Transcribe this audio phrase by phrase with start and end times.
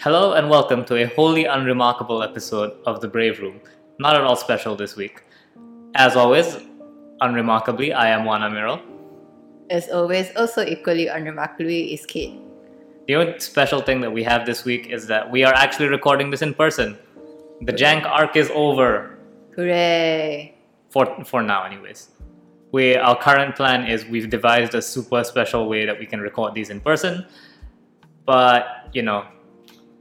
[0.00, 3.60] Hello and welcome to a wholly unremarkable episode of The Brave Room.
[3.98, 5.24] Not at all special this week.
[5.96, 6.58] As always,
[7.20, 8.80] unremarkably, I am Juan Amiro.
[9.70, 12.40] As always, also equally unremarkably is Kate.
[13.08, 16.30] The only special thing that we have this week is that we are actually recording
[16.30, 16.96] this in person.
[17.62, 19.18] The Jank arc is over.
[19.56, 20.54] Hooray!
[20.90, 22.10] For, for now, anyways.
[22.70, 26.54] We, our current plan is we've devised a super special way that we can record
[26.54, 27.26] these in person.
[28.24, 29.26] But, you know,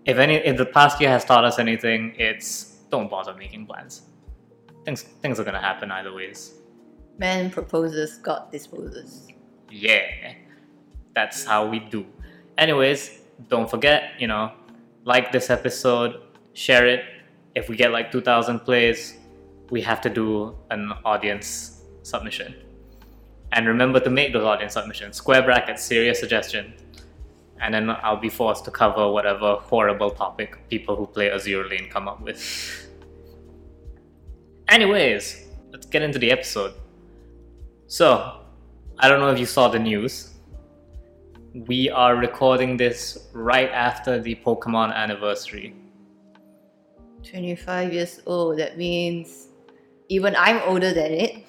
[0.07, 4.03] if any if the past year has taught us anything, it's don't bother making plans.
[4.85, 6.53] Things things are gonna happen either ways.
[7.17, 9.27] Man proposes, God disposes.
[9.69, 10.33] Yeah.
[11.13, 12.05] That's how we do.
[12.57, 14.51] Anyways, don't forget, you know,
[15.03, 16.21] like this episode,
[16.53, 17.03] share it.
[17.55, 19.17] If we get like 2000 plays,
[19.71, 22.55] we have to do an audience submission.
[23.51, 25.15] And remember to make those audience submissions.
[25.17, 26.73] Square bracket, serious suggestion.
[27.59, 31.89] And then I'll be forced to cover whatever horrible topic people who play Azure Lane
[31.89, 32.87] come up with.
[34.67, 36.73] Anyways, let's get into the episode.
[37.87, 38.41] So,
[38.99, 40.33] I don't know if you saw the news.
[41.53, 45.73] We are recording this right after the Pokemon anniversary.
[47.23, 49.47] 25 years old, that means
[50.09, 51.45] even I'm older than it.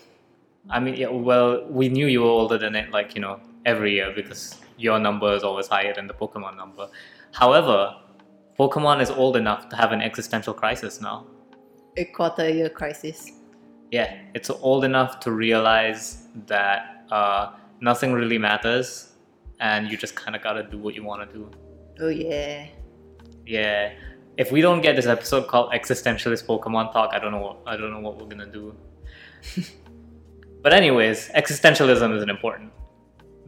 [0.71, 3.95] I mean, yeah, well, we knew you were older than it, like, you know, every
[3.95, 6.89] year because your number is always higher than the Pokemon number.
[7.33, 7.97] However,
[8.59, 11.27] Pokemon is old enough to have an existential crisis now.
[11.97, 13.33] A quarter year crisis.
[13.91, 19.13] Yeah, it's old enough to realize that uh, nothing really matters
[19.61, 21.51] and you just kind of gotta do what you want to do.
[22.01, 22.67] Oh, yeah.
[23.47, 23.93] Yeah.
[24.37, 27.77] If we don't get this episode called Existentialist Pokemon Talk, I don't know what I
[27.77, 28.77] don't know what we're gonna do.
[30.63, 32.71] but anyways, existentialism isn't important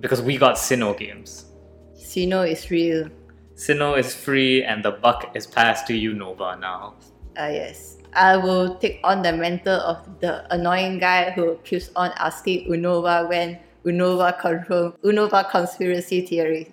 [0.00, 1.46] because we got Sinnoh games.
[1.94, 3.08] Sinnoh is real.
[3.54, 6.94] Sinnoh is free and the buck is passed to Unova, now.
[7.36, 7.98] Ah, yes.
[8.14, 13.28] I will take on the mantle of the annoying guy who keeps on asking Unova
[13.28, 16.72] when Unova confirm Unova conspiracy theories.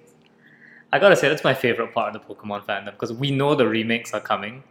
[0.91, 3.67] I gotta say, that's my favorite part of the Pokemon fandom because we know the
[3.67, 4.63] remakes are coming.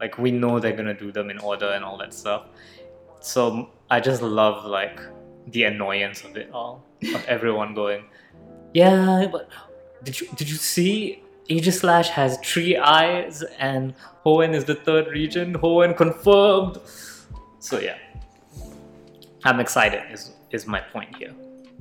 [0.00, 2.46] Like, we know they're gonna do them in order and all that stuff.
[3.20, 5.00] So, I just love, like,
[5.48, 6.84] the annoyance of it all.
[7.14, 8.04] Of everyone going,
[8.74, 9.48] yeah, but
[10.02, 13.94] did you, did you see Aegislash has three eyes and
[14.24, 15.54] Hoenn is the third region?
[15.54, 16.78] Hoenn confirmed!
[17.60, 17.98] So, yeah.
[19.44, 21.32] I'm excited, is, is my point here.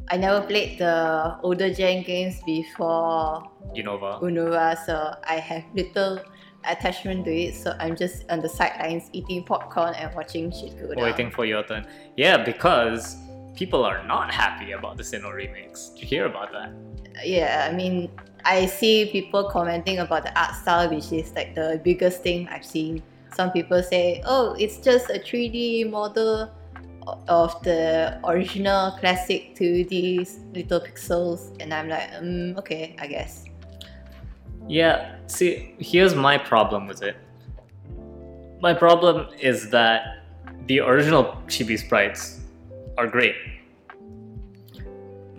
[0.10, 4.22] I never played the older gen games before Unova.
[4.22, 6.22] Unova, so I have little
[6.64, 7.56] attachment to it.
[7.56, 11.04] So I'm just on the sidelines eating popcorn and watching shit go down.
[11.04, 11.86] Waiting for your turn.
[12.16, 13.18] Yeah, because
[13.58, 15.90] people are not happy about the Sinnoh remakes.
[15.90, 16.72] Did you hear about that?
[17.26, 18.10] Yeah, I mean,
[18.46, 22.66] I see people commenting about the art style, which is like the biggest thing I've
[22.66, 23.02] seen.
[23.34, 26.52] Some people say, oh, it's just a 3D model
[27.28, 31.56] of the original classic 2D little pixels.
[31.60, 33.46] And I'm like, um, okay, I guess.
[34.68, 37.16] Yeah, see, here's my problem with it.
[38.62, 40.24] My problem is that
[40.68, 42.42] the original chibi sprites
[42.98, 43.36] are great.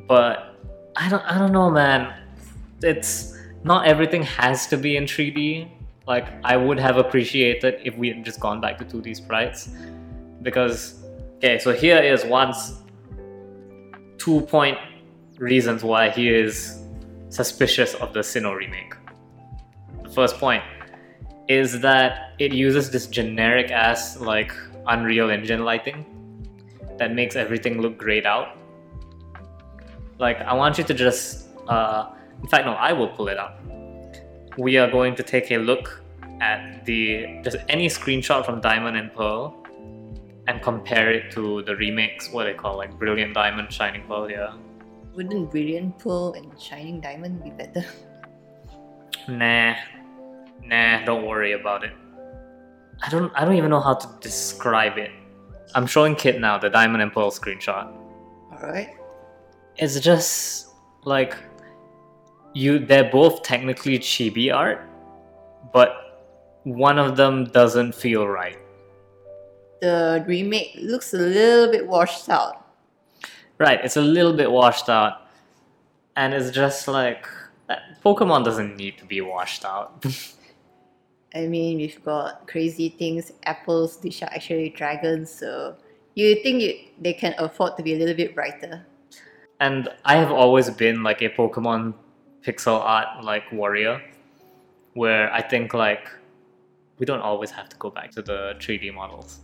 [0.07, 0.57] But
[0.97, 2.15] I don't I don't know man.
[2.83, 5.69] It's not everything has to be in 3D.
[6.07, 9.71] Like I would have appreciated if we had just gone back to 2D sprites.
[10.43, 11.05] Because
[11.39, 12.83] okay, so here is one's
[14.17, 14.79] two point
[15.39, 16.83] reasons why he is
[17.29, 18.95] suspicious of the Sinnoh remake.
[20.05, 20.63] The first point
[21.49, 24.53] is that it uses this generic ass like
[24.87, 26.18] Unreal Engine lighting
[26.99, 28.57] that makes everything look grayed out.
[30.19, 32.11] Like, I want you to just, uh,
[32.43, 33.61] in fact, no, I will pull it up.
[34.57, 36.03] We are going to take a look
[36.41, 39.55] at the just any screenshot from Diamond and Pearl
[40.49, 44.31] and compare it to the remakes, what they call like Brilliant Diamond, Shining Pearl.
[44.31, 44.55] Yeah,
[45.15, 47.85] Wouldn't Brilliant Pearl and Shining Diamond be better?
[49.29, 49.75] nah,
[50.65, 51.93] nah, don't worry about it.
[53.03, 55.11] I don't, I don't even know how to describe it.
[55.75, 57.93] I'm showing Kit now the Diamond and Pearl screenshot.
[58.53, 58.91] Alright.
[59.77, 60.69] it's just
[61.05, 61.37] like
[62.55, 64.81] you they're both technically chibi art
[65.73, 65.91] but
[66.65, 68.59] one of them doesn't feel right
[69.81, 72.67] The remake looks a little bit washed out.
[73.59, 75.29] right it's a little bit washed out
[76.17, 77.29] and it's just like
[78.05, 80.05] pokemon doesn't need to be washed out
[81.39, 85.77] I mean, we've got crazy things, apples, which are actually dragons, so
[86.15, 88.85] you think you, they can afford to be a little bit brighter.
[89.61, 91.93] and i have always been like a pokemon
[92.47, 93.95] pixel art like warrior
[94.95, 96.11] where I think like
[96.99, 99.41] we don't always have to go back to the 3D models.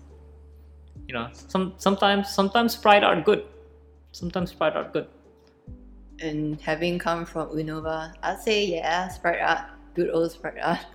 [1.07, 3.45] You know, some sometimes sometimes sprite art good,
[4.13, 5.07] sometimes sprite art good.
[6.21, 9.65] And having come from Unova, I'd say yeah, sprite art,
[9.95, 10.87] good old sprite art.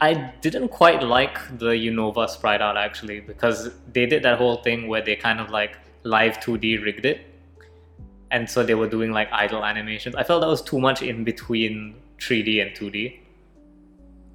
[0.00, 4.88] I didn't quite like the Unova sprite art actually because they did that whole thing
[4.88, 7.26] where they kind of like live 2D rigged it.
[8.30, 10.14] And so they were doing like idle animations.
[10.16, 13.20] I felt that was too much in between 3D and 2D.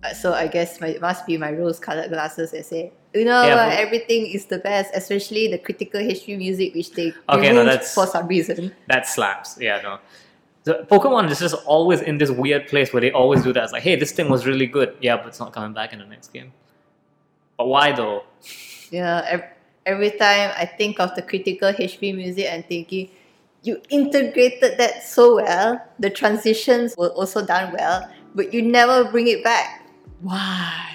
[0.04, 3.56] Uh, So I guess my, it must be my rose-colored glasses that say, Unova, Yeah,
[3.70, 7.94] but- everything is the best, especially the critical history music which they Okay, no, that's-
[7.94, 8.74] for some reason.
[8.88, 9.58] That slaps.
[9.60, 10.00] Yeah, no.
[10.64, 13.64] The Pokemon is just always in this weird place where they always do that.
[13.64, 14.96] It's like, hey, this thing was really good.
[15.02, 16.52] Yeah, but it's not coming back in the next game.
[17.58, 18.24] But why though?
[18.92, 19.48] Yeah, every,
[19.86, 23.10] every time I think of the critical HP music, I'm thinking,
[23.64, 25.82] you integrated that so well.
[26.00, 29.86] The transitions were also done well, but you never bring it back.
[30.22, 30.86] Why?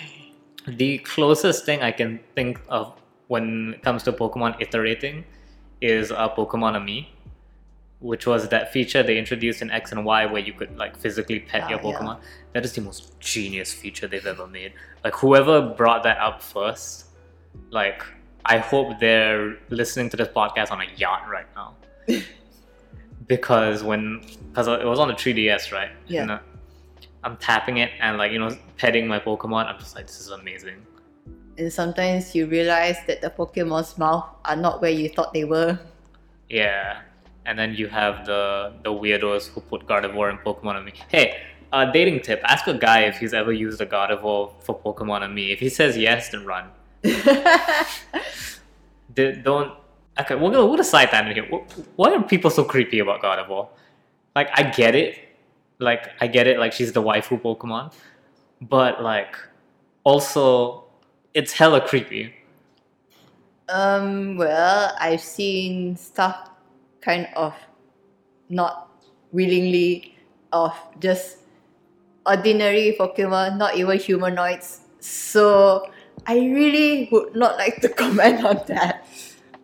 [0.67, 2.95] The closest thing I can think of
[3.29, 5.25] when it comes to Pokemon iterating
[5.81, 7.14] is uh, Pokemon-Amie,
[8.05, 11.41] which was that feature they introduced in X and Y where you could like physically
[11.41, 11.85] pet Ah, your yeah.
[11.85, 12.19] Pokemon.
[12.53, 14.75] That is the most genius feature they've ever made.
[15.03, 17.07] Like whoever brought that up first,
[17.71, 18.05] like
[18.45, 21.77] I hope they're listening to this podcast on a yacht right now.
[23.27, 24.21] because when
[24.51, 25.91] because it was on the 3DS, right?
[26.07, 26.23] Yeah.
[26.23, 26.39] And, uh,
[27.23, 29.65] I'm tapping it and like you know petting my Pokemon.
[29.65, 30.77] I'm just like this is amazing.
[31.57, 35.79] And sometimes you realize that the Pokemon's mouth are not where you thought they were.
[36.51, 37.01] Yeah.
[37.47, 40.95] And then you have the the weirdos who put Gardevoir in Pokemon-Amie.
[41.09, 41.43] Hey,
[41.73, 45.51] uh, dating tip: ask a guy if he's ever used a Gardevoir for Pokemon-Amie.
[45.51, 46.71] If he says yes, then run.
[49.15, 49.73] D- don't.
[50.19, 51.61] Okay, we're gonna we're gonna side tangent here.
[51.97, 53.69] Why are people so creepy about Gardevoir?
[54.35, 55.19] Like, I get it.
[55.79, 56.59] Like, I get it.
[56.59, 57.93] Like, she's the waifu Pokemon,
[58.61, 59.37] but like,
[60.05, 60.85] also,
[61.35, 62.33] it's hella creepy.
[63.69, 66.51] Um, well, I've seen stuff
[67.05, 67.55] kind of
[68.49, 68.89] not
[69.33, 70.17] willingly
[70.53, 71.39] of just
[72.25, 74.81] ordinary Pokemon, not even humanoids.
[75.01, 75.91] So
[76.27, 79.07] I really would not like to comment on that.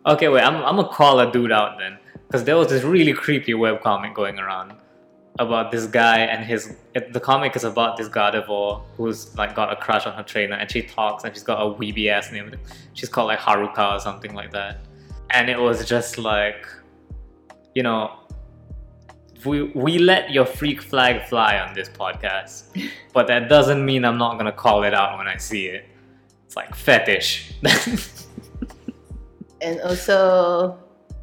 [0.05, 1.97] Okay, wait, I'm, I'm gonna call a dude out then.
[2.27, 4.73] Because there was this really creepy webcomic going around
[5.39, 6.75] about this guy and his.
[6.95, 10.55] It, the comic is about this Gardevoir who's like got a crush on her trainer
[10.55, 12.55] and she talks and she's got a weeby ass name.
[12.93, 14.79] She's called like Haruka or something like that.
[15.31, 16.67] And it was just like,
[17.73, 18.11] you know,
[19.45, 22.63] we, we let your freak flag fly on this podcast,
[23.13, 25.85] but that doesn't mean I'm not gonna call it out when I see it.
[26.45, 27.53] It's like fetish.
[29.61, 30.77] And also,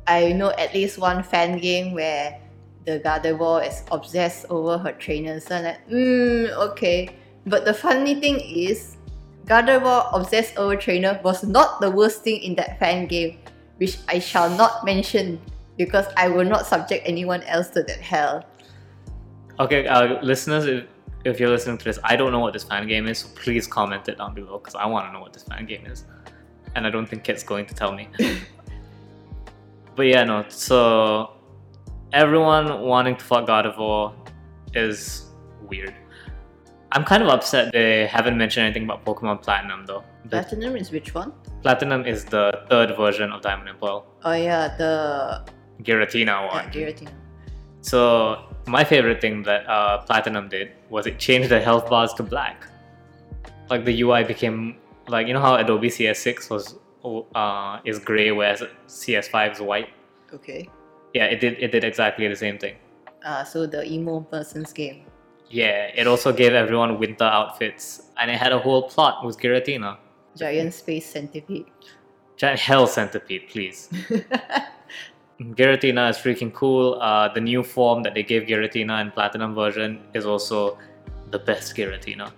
[0.07, 2.41] I know at least one fan game where
[2.87, 5.41] the Gardevoir is obsessed over her trainer.
[5.41, 7.17] So I'm like, hmm, okay.
[7.47, 8.97] But the funny thing is,
[9.45, 13.39] Gardevoir obsessed over trainer was not the worst thing in that fan game,
[13.79, 15.41] which I shall not mention
[15.79, 18.45] because I will not subject anyone else to that hell.
[19.61, 20.85] Okay, uh, listeners, if,
[21.25, 23.67] if you're listening to this, I don't know what this fan game is, so please
[23.67, 26.05] comment it down below because I want to know what this fan game is.
[26.75, 28.09] And I don't think Kit's going to tell me.
[29.97, 31.31] but yeah, no, so
[32.13, 34.13] everyone wanting to fuck Gardevoir
[34.75, 35.27] is
[35.63, 35.95] weird.
[36.93, 40.05] I'm kind of upset they haven't mentioned anything about Pokemon Platinum though.
[40.25, 41.33] The Platinum is which one?
[41.63, 45.45] Platinum is the third version of Diamond and Pearl, Oh yeah, the
[45.83, 46.65] Giratina one.
[46.65, 47.13] yeah, Giratina.
[47.81, 52.23] So my favorite thing that uh, Platinum did was it changed the health bars to
[52.23, 52.67] black.
[53.71, 54.77] Like the UI became
[55.09, 56.77] like you know how Adobe CS6 was
[57.35, 59.91] uh, is gray whereas CS5 is white.
[60.33, 60.69] Okay.
[61.15, 62.77] Yeah, it did it did exactly the same thing.
[63.25, 65.05] Uh, so the emo person's game.
[65.51, 69.97] Yeah, it also gave everyone winter outfits and it had a whole plot with Giratina.
[70.37, 71.67] Giant space centipede.
[72.37, 73.89] Giant hell centipede, please.
[75.41, 77.01] Giratina is freaking cool.
[77.01, 80.79] Uh, the new form that they gave Giratina in Platinum version is also
[81.31, 82.33] the best Giratina.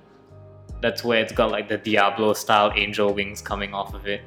[0.82, 4.22] That's where it's got like the Diablo style angel wings coming off of it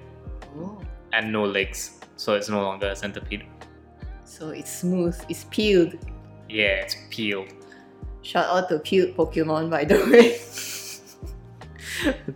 [0.58, 0.82] oh.
[1.12, 3.46] and no legs, so it's no longer a centipede.
[4.24, 5.98] So it's smooth, it's peeled.
[6.50, 7.54] Yeah, it's peeled.
[8.24, 10.40] Shout out to peeled Pokemon by the way.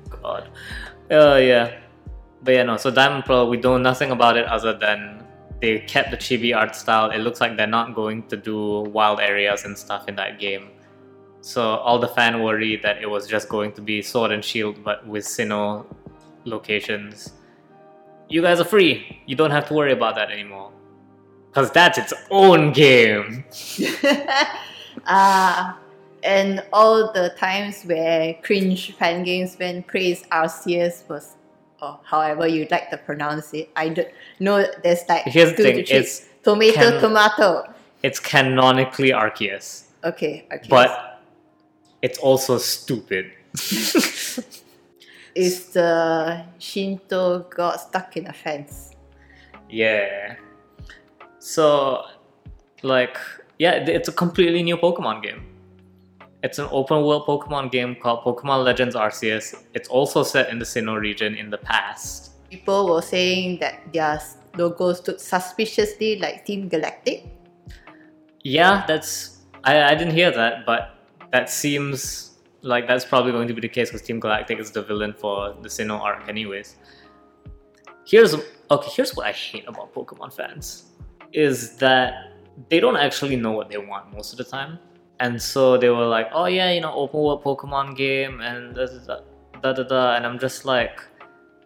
[0.21, 0.49] God.
[1.09, 1.79] Uh, yeah.
[2.43, 2.77] But yeah, no.
[2.77, 5.26] So Diamond Pearl, we know nothing about it other than
[5.61, 7.09] they kept the chibi art style.
[7.09, 10.69] It looks like they're not going to do wild areas and stuff in that game.
[11.41, 14.83] So all the fan worry that it was just going to be Sword and Shield,
[14.83, 15.85] but with Sinnoh
[16.45, 17.33] locations.
[18.29, 19.21] You guys are free.
[19.25, 20.71] You don't have to worry about that anymore.
[21.49, 23.45] Because that's its own game.
[25.05, 25.79] Ah,
[26.23, 31.36] And all the times where cringe fan games when praise Arceus was
[31.81, 33.69] or however you like to pronounce it.
[33.75, 34.07] I don't
[34.39, 35.97] know there's like Here's the two thing, to three.
[35.97, 37.73] it's tomato can- tomato.
[38.03, 40.67] it's canonically Arceus, Okay, okay.
[40.69, 41.21] but
[42.01, 43.31] it's also stupid.
[45.35, 48.91] is the Shinto god stuck in a fence?
[49.69, 50.35] yeah.
[51.39, 52.03] So,
[52.83, 53.17] like,
[53.57, 55.46] yeah, it's a completely new Pokemon game.
[56.43, 59.63] It's an open world Pokemon game called Pokemon Legends Arceus.
[59.73, 62.31] It's also set in the Sinnoh region in the past.
[62.49, 64.21] People were saying that their
[64.55, 67.25] logos look suspiciously like Team Galactic.
[68.43, 69.39] Yeah, that's.
[69.63, 70.95] I, I didn't hear that, but
[71.31, 74.83] that seems like that's probably going to be the case because Team Galactic is the
[74.83, 76.75] villain for the Sinnoh arc, anyways.
[78.05, 78.89] Here's okay.
[78.95, 80.85] Here's what I hate about Pokemon fans
[81.33, 82.33] is that
[82.69, 84.79] they don't actually know what they want most of the time,
[85.19, 88.85] and so they were like, "Oh yeah, you know, open world Pokemon game," and da
[88.85, 89.19] da
[89.61, 91.01] da da da, and I'm just like,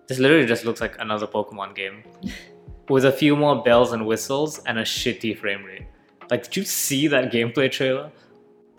[0.07, 2.03] this literally just looks like another Pokemon game
[2.89, 5.87] with a few more bells and whistles and a shitty frame rate.
[6.29, 8.11] Like, did you see that gameplay trailer?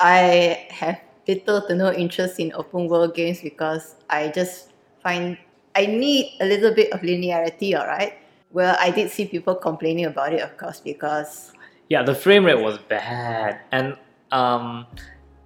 [0.01, 5.39] I have little to no interest in open world games because I just find
[5.75, 8.15] I need a little bit of linearity, alright?
[8.51, 11.53] Well, I did see people complaining about it, of course, because
[11.89, 13.97] Yeah, the frame rate was bad, and
[14.33, 14.87] um,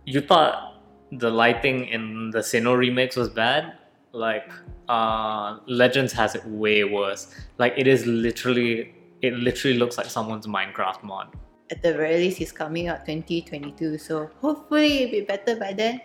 [0.05, 3.75] you thought the lighting in the Sinnoh remix was bad.
[4.13, 4.51] Like,
[4.89, 7.35] uh, Legends has it way worse.
[7.59, 11.29] Like, it is literally, it literally looks like someone's Minecraft mod.
[11.71, 16.01] at the very least it's coming out 2022, so hopefully it'll be better by then.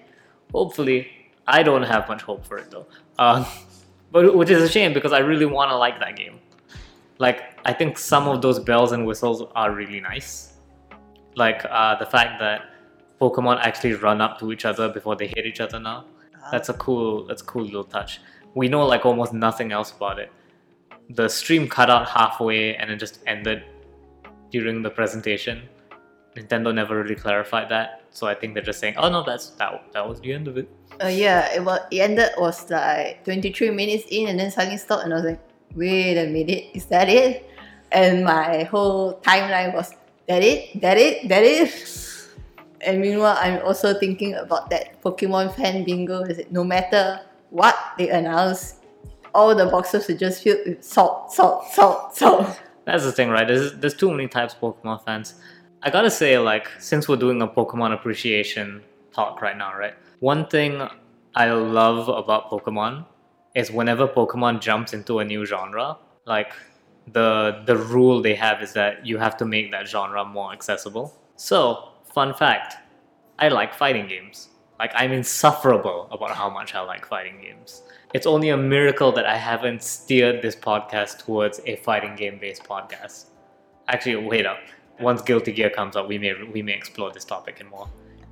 [0.51, 1.07] Hopefully,
[1.47, 2.87] I don't have much hope for it though.
[3.19, 3.45] Uh,
[4.11, 6.39] but which is a shame because I really want to like that game.
[7.19, 10.53] Like, I think some of those bells and whistles are really nice.
[11.35, 12.70] Like uh, the fact that
[13.21, 16.05] Pokemon actually run up to each other before they hit each other now.
[16.51, 17.25] That's a cool.
[17.27, 18.19] That's a cool little touch.
[18.55, 20.31] We know like almost nothing else about it.
[21.11, 23.63] The stream cut out halfway and it just ended
[24.49, 25.69] during the presentation.
[26.35, 29.85] Nintendo never really clarified that, so I think they're just saying, "Oh no, that's that.
[29.93, 30.67] That was the end of it."
[31.03, 35.03] Uh, yeah, it was it ended was like 23 minutes in and then suddenly stopped
[35.03, 35.41] and I was like,
[35.75, 37.49] wait a minute, is that it?
[37.91, 39.91] And my whole timeline was
[40.27, 40.79] that it?
[40.81, 41.27] That it?
[41.27, 42.07] That it?
[42.83, 47.75] And meanwhile I'm also thinking about that Pokemon fan bingo is it no matter what
[47.97, 48.75] they announce,
[49.33, 52.59] all the boxes are just filled with salt, salt, salt, salt.
[52.85, 53.47] That's the thing, right?
[53.47, 55.35] There's there's too many types of Pokemon fans.
[55.83, 58.83] I gotta say, like, since we're doing a Pokemon appreciation
[59.13, 59.93] talk right now, right?
[60.19, 60.87] One thing
[61.35, 63.05] I love about Pokemon
[63.55, 66.53] is whenever Pokemon jumps into a new genre, like
[67.11, 71.17] the the rule they have is that you have to make that genre more accessible.
[71.35, 72.75] So, fun fact,
[73.39, 74.49] I like fighting games.
[74.79, 77.83] Like I'm insufferable about how much I like fighting games.
[78.13, 82.63] It's only a miracle that I haven't steered this podcast towards a fighting game based
[82.63, 83.27] podcast.
[83.87, 84.57] Actually, wait up.
[84.99, 87.89] Once Guilty Gear comes out, we may we may explore this topic in more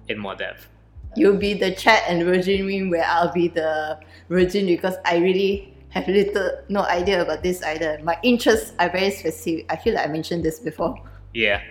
[0.07, 0.67] in more depth.
[1.15, 5.73] You'll be the chat and virgin meme where I'll be the virgin because I really
[5.89, 7.99] have little no idea about this either.
[8.03, 9.65] My interests are very specific.
[9.69, 10.95] I feel like I mentioned this before.
[11.33, 11.61] Yeah.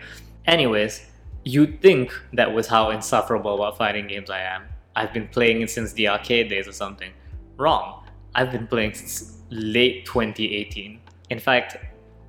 [0.46, 1.07] Anyways,
[1.48, 4.64] you'd think that was how insufferable about fighting games I am.
[4.94, 7.10] I've been playing it since the arcade days or something.
[7.56, 8.04] Wrong.
[8.34, 11.00] I've been playing since late 2018.
[11.30, 11.78] In fact,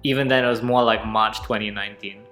[0.03, 2.23] even then it was more like March 2019.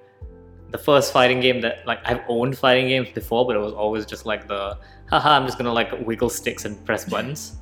[0.72, 4.06] The first fighting game that like I've owned fighting games before, but it was always
[4.06, 4.78] just like the
[5.10, 7.58] haha, I'm just gonna like wiggle sticks and press buttons.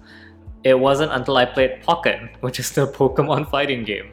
[0.64, 4.12] It wasn't until I played Pokken, which is the Pokemon fighting game,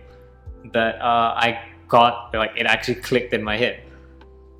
[0.73, 3.83] that uh, I got like it actually clicked in my head.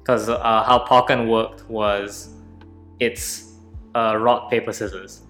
[0.03, 2.31] Because uh, how Pokken worked was
[2.99, 3.55] it's
[3.95, 5.23] uh, rock paper scissors.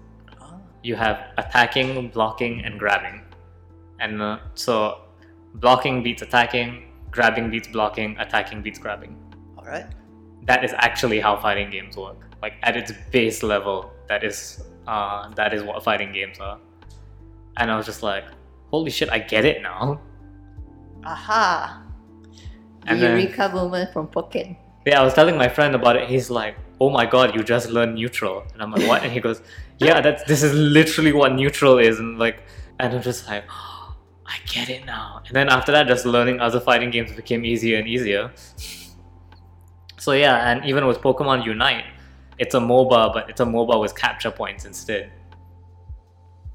[0.81, 3.21] You have attacking, blocking, and grabbing,
[3.99, 5.01] and uh, so
[5.55, 9.15] blocking beats attacking, grabbing beats blocking, attacking beats grabbing.
[9.57, 9.85] Alright.
[10.45, 12.17] That is actually how fighting games work.
[12.41, 16.59] Like at its base level, that is uh, that is what fighting games are.
[17.57, 18.25] And I was just like,
[18.71, 20.01] holy shit, I get it now.
[21.05, 21.83] Aha.
[22.81, 24.57] The And then- Eureka moment from Pokken.
[24.85, 26.09] Yeah, I was telling my friend about it.
[26.09, 29.21] He's like, "Oh my god, you just learned neutral," and I'm like, "What?" And he
[29.21, 29.41] goes,
[29.79, 32.43] "Yeah, that's this is literally what neutral is," and like,
[32.79, 36.41] and I'm just like, oh, "I get it now." And then after that, just learning
[36.41, 38.31] other fighting games became easier and easier.
[39.99, 41.85] So yeah, and even with Pokemon Unite,
[42.37, 45.13] it's a MOBA, but it's a MOBA with capture points instead.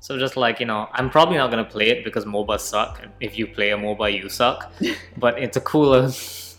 [0.00, 3.00] So just like you know, I'm probably not gonna play it because MOBAs suck.
[3.20, 4.70] If you play a MOBA, you suck.
[5.16, 6.10] but it's a cooler,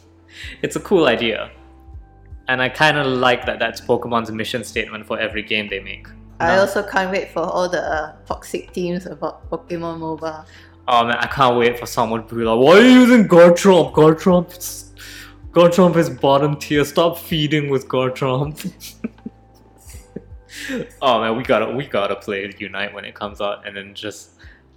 [0.63, 1.51] it's a cool idea.
[2.49, 3.59] And I kind of like that.
[3.59, 6.07] That's Pokemon's mission statement for every game they make.
[6.39, 10.45] I also can't wait for all the uh, toxic teams about Pokemon Mobile.
[10.87, 13.93] Oh man, I can't wait for someone to be like, "Why are you using Garchomp?
[13.93, 14.47] Garchomp,
[15.51, 16.83] Garchomp is bottom tier.
[16.85, 18.55] Stop feeding with Garchomp."
[21.03, 24.31] oh man, we gotta we gotta play Unite when it comes out, and then just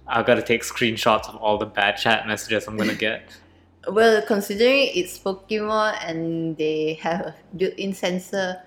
[0.05, 3.35] I gotta take screenshots of all the bad chat messages I'm gonna get.
[3.87, 8.61] Well, considering it's Pokemon and they have a built-in censor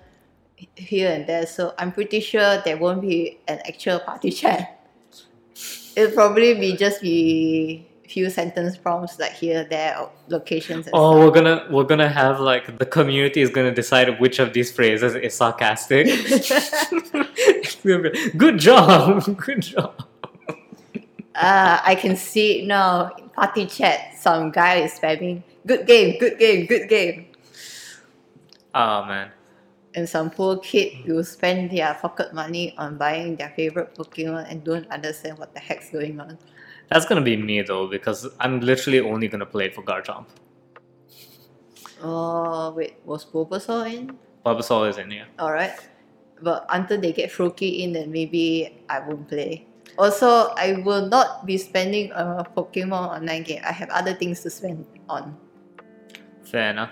[0.75, 4.79] here and there, so I'm pretty sure there won't be an actual party chat.
[5.95, 10.87] It'll probably be just be few sentence prompts like here, there, or locations.
[10.87, 14.53] And Oh, we're gonna we're gonna have like the community is gonna decide which of
[14.53, 16.07] these phrases is sarcastic.
[16.09, 20.03] It's gonna be, Good job, good job.
[21.35, 23.11] Ah, I can see it now.
[23.37, 27.27] Party chat, some guy is spamming "good game, good game, good game,"
[28.73, 29.31] Oh man.
[29.93, 34.63] and some poor kid will spend their pocket money on buying their favorite Pokemon and
[34.63, 36.37] don't understand what the heck's going on.
[36.89, 40.25] That's gonna be me though, because I'm literally only gonna play it for Garchomp.
[42.01, 44.17] Oh wait, was Bulbasaur in?
[44.45, 45.27] Bulbasaur is in here.
[45.39, 45.73] Alright.
[46.41, 49.65] But until they get Froakie in, then maybe I won't play.
[49.97, 53.61] Also, I will not be spending a Pokemon online game.
[53.65, 55.35] I have other things to spend on.
[56.43, 56.91] Fair enough.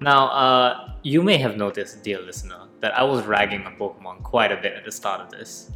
[0.00, 4.52] Now, uh, you may have noticed, dear listener, that I was ragging on Pokemon quite
[4.52, 5.70] a bit at the start of this.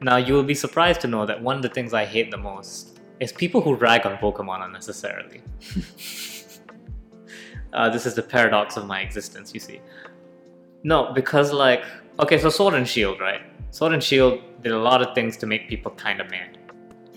[0.00, 2.38] Now, you will be surprised to know that one of the things I hate the
[2.38, 5.42] most is people who rag on Pokemon unnecessarily.
[7.72, 9.80] uh, this is the paradox of my existence, you see.
[10.82, 11.84] No, because, like,
[12.18, 13.42] okay, so Sword and Shield, right?
[13.70, 16.58] Sword and Shield did a lot of things to make people kind of mad.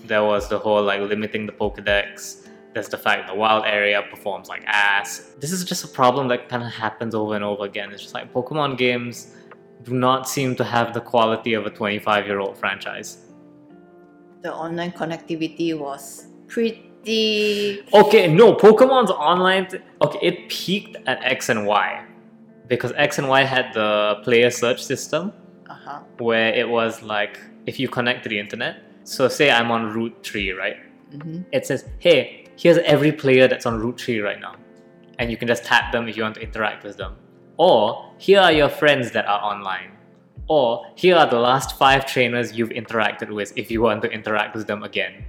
[0.05, 2.43] There was the whole, like, limiting the Pokedex,
[2.73, 5.33] there's the fact the wild area performs like ass.
[5.39, 7.91] This is just a problem that kind of happens over and over again.
[7.91, 9.35] It's just like Pokemon games
[9.83, 13.17] do not seem to have the quality of a 25 year old franchise.
[14.41, 17.83] The online connectivity was pretty.
[17.93, 19.67] Okay, no, Pokemon's online.
[19.67, 22.05] Th- okay, it peaked at X and Y
[22.67, 25.31] because X and Y had the player search system
[25.73, 25.99] Uh huh.
[26.19, 28.75] where it was like if you connect to the internet.
[29.05, 30.77] So, say I'm on Route 3, right?
[31.11, 34.55] hmm it says, hey, here's every player that's on Route 3 right now.
[35.19, 37.15] And you can just tap them if you want to interact with them.
[37.57, 39.91] Or, here are your friends that are online.
[40.47, 44.55] Or, here are the last five trainers you've interacted with if you want to interact
[44.55, 45.25] with them again.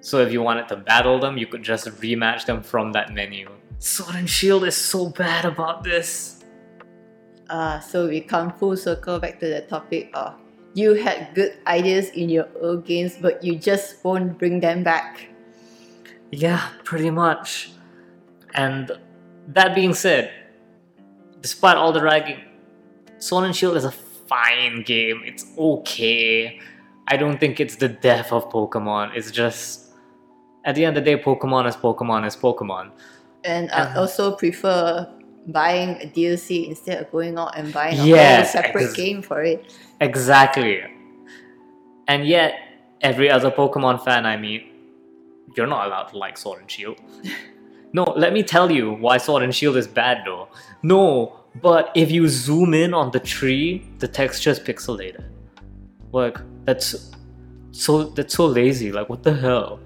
[0.00, 3.48] So, if you wanted to battle them, you could just rematch them from that menu.
[3.78, 6.37] Sword and Shield is so bad about this.
[7.48, 10.34] Uh, so we come full circle back to the topic of
[10.74, 15.26] you had good ideas in your old games, but you just won't bring them back.
[16.30, 17.72] Yeah, pretty much.
[18.54, 18.92] And
[19.48, 20.30] that being said,
[21.40, 22.40] despite all the ragging,
[23.18, 25.22] Sword and Shield is a fine game.
[25.24, 26.60] It's okay.
[27.08, 29.16] I don't think it's the death of Pokemon.
[29.16, 29.86] It's just
[30.64, 32.90] at the end of the day, Pokemon is Pokemon is Pokemon.
[33.44, 34.00] And I Uh-huh.
[34.00, 35.08] also prefer
[35.48, 39.22] buying a DLC instead of going out and buying a Yes, whole separate ex- game
[39.22, 39.74] for it.
[40.00, 40.82] Exactly.
[42.06, 42.54] And yet,
[43.00, 44.72] every other Pokemon fan I meet,
[45.56, 46.98] you're not allowed to like Sword and Shield.
[47.92, 50.48] no, let me tell you why Sword and Shield is bad though.
[50.82, 55.24] No, but if you zoom in on the tree, the texture's pixelated.
[56.12, 57.12] Like, that's
[57.72, 58.92] so that's so lazy.
[58.92, 59.80] Like what the hell?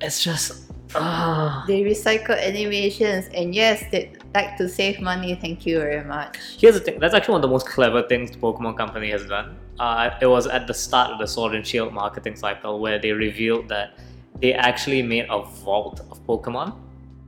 [0.00, 0.65] It's just
[0.98, 1.64] ah.
[1.66, 5.34] They recycle animations, and yes, they like to save money.
[5.34, 6.38] Thank you very much.
[6.58, 6.98] Here's the thing.
[6.98, 9.56] That's actually one of the most clever things the Pokemon Company has done.
[9.78, 13.12] Uh, it was at the start of the Sword and Shield marketing cycle where they
[13.12, 13.98] revealed that
[14.40, 16.74] they actually made a vault of Pokemon.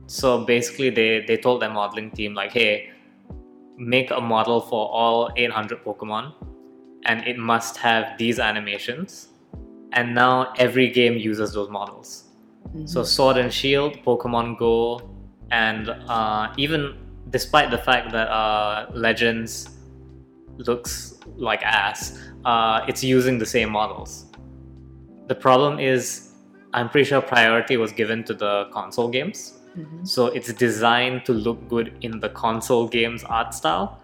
[0.07, 2.91] So basically, they they told their modeling team like, "Hey,
[3.77, 6.33] make a model for all 800 Pokemon,
[7.05, 9.27] and it must have these animations."
[9.93, 12.28] And now every game uses those models.
[12.85, 15.01] So Sword and Shield, Pokemon Go,
[15.51, 16.95] and uh, even
[17.29, 19.69] despite the fact that uh, Legends
[20.57, 24.25] looks like ass, uh, it's using the same models.
[25.27, 26.31] The problem is,
[26.73, 29.59] I'm pretty sure priority was given to the console games.
[29.77, 30.07] Mhm.
[30.07, 33.99] So it's designed to look good in the console games art style.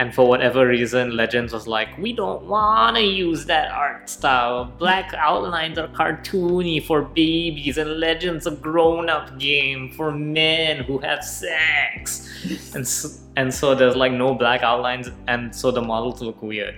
[0.00, 4.64] And for whatever reason, Legends was like, we don't want to use that art style.
[4.78, 10.96] Black outlines are cartoony for babies, and Legends a grown up game for men who
[11.00, 12.30] have sex.
[12.74, 16.76] and, so, and so there's like no black outlines, and so the models look weird.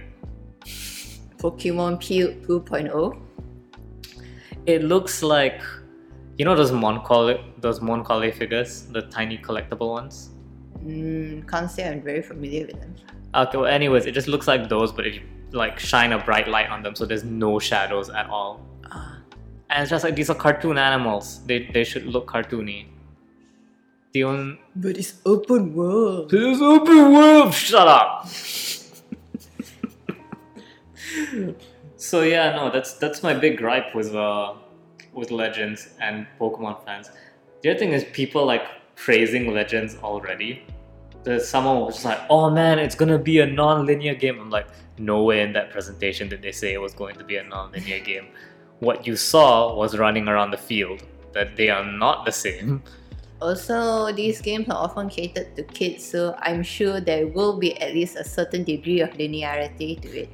[1.37, 3.21] Pokemon P 2.0.
[4.67, 5.63] It looks like,
[6.39, 10.32] you know, those Moncolle, those Moncolle figures, the tiny collectible ones?
[10.85, 12.95] Mm, can't say I'm very familiar with them.
[13.35, 16.49] Okay, well, anyways, it just looks like those, but if you like shine a bright
[16.49, 18.61] light on them, so there's no shadows at all.
[18.91, 19.19] Ah,
[19.71, 21.41] And it's just like these are cartoon animals.
[21.47, 22.87] They they should look cartoony.
[24.13, 26.33] The only but it's open world.
[26.35, 27.55] It's open world.
[27.55, 28.27] Shut up.
[31.97, 34.55] so yeah, no, that's that's my big gripe with uh
[35.13, 37.11] with Legends and Pokemon fans.
[37.63, 38.63] The other thing is people like
[38.97, 40.63] praising Legends already.
[41.25, 44.67] There's someone was just like, "Oh man, it's gonna be a non-linear game." I'm like,
[44.99, 48.27] nowhere in that presentation did they say it was going to be a non-linear game.
[48.81, 51.03] What you saw was running around the field.
[51.33, 52.83] That they are not the same.
[53.41, 57.95] Also, these games are often catered to kids, so I'm sure there will be at
[57.95, 60.31] least a certain degree of linearity to it.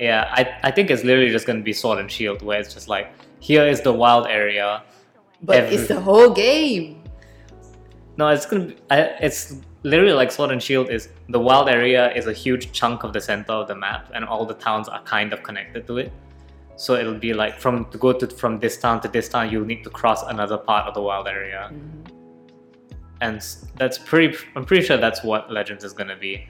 [0.00, 2.88] Yeah, I, I think it's literally just gonna be Sword and Shield, where it's just
[2.88, 4.82] like, here is the wild area.
[5.42, 6.95] But Every- it's the whole game.
[8.18, 12.12] No, it's gonna be, I, it's literally like Sword and Shield is the wild area
[12.14, 15.02] is a huge chunk of the center of the map, and all the towns are
[15.02, 16.12] kind of connected to it.
[16.76, 19.64] So it'll be like from to go to from this town to this town, you'll
[19.66, 22.10] need to cross another part of the wild area, Mhm.
[23.20, 23.40] and
[23.76, 24.36] that's pretty.
[24.54, 26.48] I'm pretty sure that's what Legends is gonna be.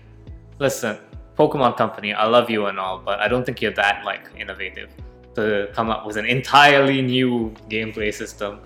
[0.58, 0.98] Listen,
[1.36, 4.90] Pokemon Company, I love you and all, but I don't think you're that like innovative
[5.34, 8.60] to come up with an entirely new gameplay system.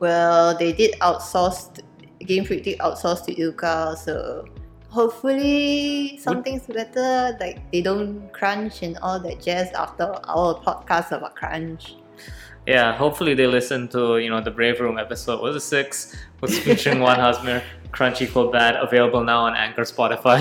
[0.00, 1.78] Well, they did outsource.
[2.26, 4.44] Game Freak did outsource to ILCA, so
[4.88, 7.36] hopefully something's better.
[7.40, 11.96] Like they don't crunch and all that jazz after our podcast about crunch.
[12.66, 15.40] Yeah, hopefully they listen to you know the Brave Room episode.
[15.42, 16.16] Was it six?
[16.40, 20.40] Was featuring Juan Hasmer, Crunchy Cold Bad, available now on Anchor, Spotify,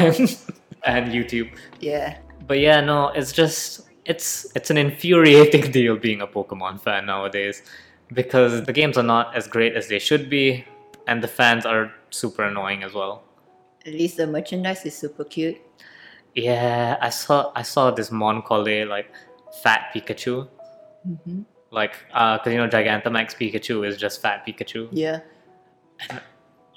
[0.84, 1.50] and YouTube.
[1.80, 2.18] Yeah.
[2.48, 7.64] But yeah, no, it's just it's it's an infuriating deal being a Pokemon fan nowadays
[8.14, 10.66] because the games are not as great as they should be,
[11.08, 13.24] and the fans are super annoying as well.
[13.86, 15.58] At least the merchandise is super cute.
[16.36, 19.12] Yeah, I saw I saw this Moncolle like
[19.62, 20.48] fat Pikachu,
[21.06, 24.90] hmm like uh, cause you know Gigantamax Pikachu is just fat Pikachu.
[24.92, 25.22] Yeah.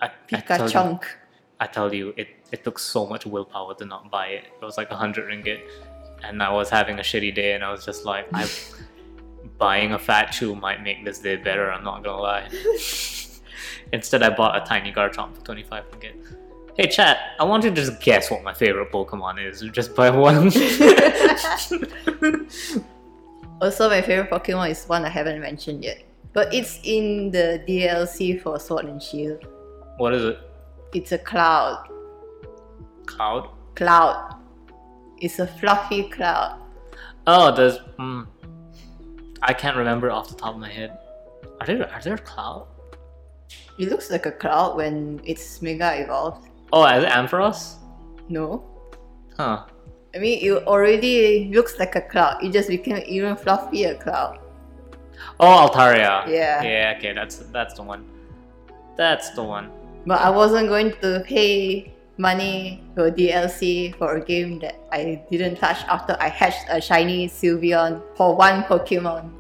[0.01, 0.99] I, I tell you-
[1.59, 4.45] I tell you, it, it took so much willpower to not buy it.
[4.61, 5.61] It was like a hundred ringgit,
[6.23, 8.47] and I was having a shitty day, and I was just like, I
[9.59, 11.73] buying a fat chew might make this day better.
[11.73, 12.49] I'm not gonna lie.
[13.93, 16.15] Instead, I bought a tiny Garchomp for twenty five ringgit.
[16.77, 20.11] Hey chat, I want you to just guess what my favorite Pokemon is, just by
[20.11, 20.51] one.
[23.61, 26.03] Also, my favorite Pokemon is one I haven't mentioned yet.
[26.35, 29.47] But it's in the DLC for Sword and Shield.
[29.97, 30.39] what is it?
[30.93, 31.89] It's a cloud.
[33.07, 33.49] Cloud?
[33.75, 34.35] Cloud.
[35.23, 36.61] It's a fluffy cloud.
[37.27, 37.79] Oh, there's.
[37.99, 38.27] Mm,
[39.41, 40.99] I can't remember off the top of my head.
[41.61, 42.67] Are there are there cloud?
[43.79, 46.49] It looks like a cloud when it's mega evolved.
[46.73, 47.77] Oh, is it Ampharos?
[48.29, 48.65] No?
[49.37, 49.65] Huh.
[50.15, 52.43] I mean, it already looks like a cloud.
[52.43, 54.39] It just became even fluffier cloud.
[55.39, 56.27] Oh, Altaria.
[56.27, 56.63] Yeah.
[56.63, 56.95] Yeah.
[56.97, 58.05] Okay, that's that's the one.
[58.97, 59.71] That's the one.
[60.07, 65.57] But I wasn't going to pay money for DLC for a game that I didn't
[65.57, 69.31] touch after I hatched a shiny Sylveon for one Pokemon.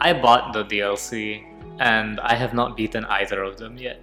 [0.00, 1.46] I bought the DLC
[1.78, 4.00] and I have not beaten either of them yet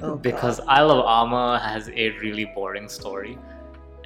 [0.00, 3.38] Oh, because Isle of Armor has a really boring story.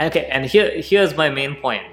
[0.01, 1.85] Okay, and here here's my main point: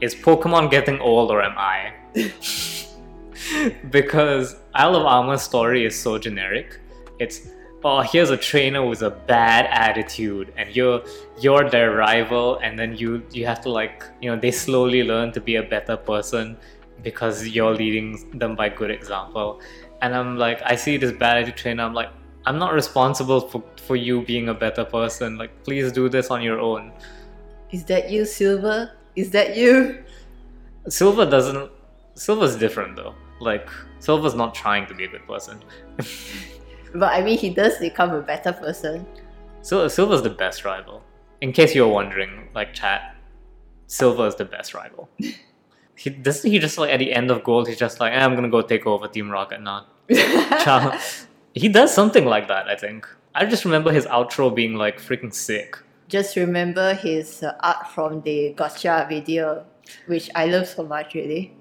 [0.00, 1.92] is Pokemon getting old or am I?
[3.90, 6.80] because Isle of Armor's story is so generic.
[7.18, 7.48] It's
[7.84, 11.02] oh here's a trainer with a bad attitude and you're
[11.40, 15.32] you're their rival and then you you have to like you know they slowly learn
[15.32, 16.58] to be a better person
[17.02, 19.60] because you're leading them by good example.
[20.02, 22.10] And I'm like I see this bad attitude trainer, I'm like
[22.46, 25.36] I'm not responsible for, for you being a better person.
[25.36, 26.92] Like please do this on your own.
[27.70, 28.92] Is that you, Silver?
[29.14, 30.02] Is that you?
[30.88, 31.70] Silver doesn't
[32.14, 33.14] Silver's different though.
[33.40, 35.62] Like Silver's not trying to be a good person.
[36.94, 39.06] But I mean, he does become a better person.
[39.62, 41.02] Sil- Silver's the best rival.
[41.40, 43.14] In case you're wondering, like chat,
[43.86, 45.08] Silver is the best rival.
[46.00, 48.34] he doesn't he just like at the end of Gold, he's just like, eh, I'm
[48.34, 49.84] gonna go take over Team Rocket now.
[50.64, 50.98] Ciao.
[51.54, 53.06] he does something like that, I think.
[53.34, 55.76] I just remember his outro being like freaking sick.
[56.08, 59.66] Just remember his uh, art from the Gotcha video,
[60.06, 61.54] which I love so much, really.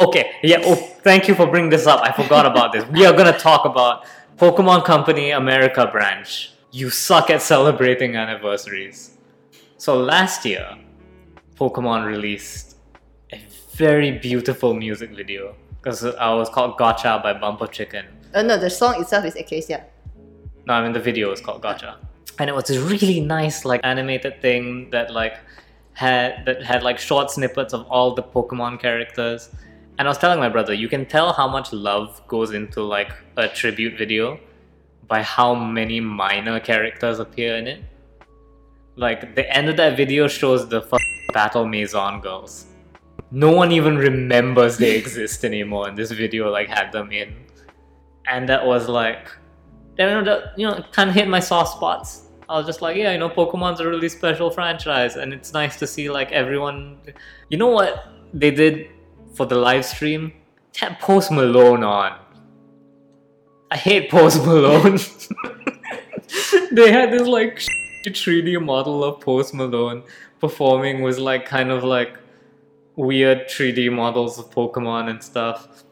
[0.00, 2.00] Okay, yeah, oh, thank you for bringing this up.
[2.04, 2.84] I forgot about this.
[2.92, 6.52] We are gonna talk about Pokemon Company America branch.
[6.70, 9.18] You suck at celebrating anniversaries.
[9.78, 10.78] So last year,
[11.56, 12.70] Pokemon released
[13.80, 18.04] very beautiful music video because I was called Gotcha by Bump of Chicken.
[18.34, 19.86] Oh no, the song itself is Acacia.
[20.66, 21.96] No, I mean the video is called Gotcha.
[21.96, 22.06] Ah.
[22.38, 25.36] and it was this really nice like animated thing that like
[25.94, 29.48] had that had like short snippets of all the Pokemon characters.
[29.96, 33.10] And I was telling my brother, you can tell how much love goes into like
[33.38, 34.38] a tribute video
[35.08, 37.80] by how many minor characters appear in it.
[38.96, 42.66] Like the end of that video shows the f- Battle Maison girls.
[43.30, 47.34] No one even remembers they exist anymore, and this video like had them in,
[48.26, 49.28] and that was like,
[49.98, 52.26] you know, you know, kind of hit my soft spots.
[52.48, 55.76] I was just like, yeah, you know, Pokemon's a really special franchise, and it's nice
[55.76, 56.98] to see like everyone.
[57.48, 58.88] You know what they did
[59.34, 60.32] for the live stream?
[60.76, 62.18] Had Post Malone on.
[63.70, 64.98] I hate Post Malone.
[66.72, 67.62] they had this like
[68.04, 70.02] 3D model of Post Malone
[70.40, 72.18] performing was like kind of like
[73.00, 75.84] weird 3D models of Pokemon and stuff.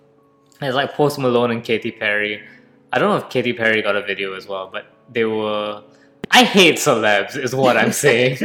[0.60, 2.42] It's like Post Malone and Katy Perry.
[2.92, 5.82] I don't know if Katy Perry got a video as well, but they were.
[6.30, 8.38] I hate celebs, is what I'm saying.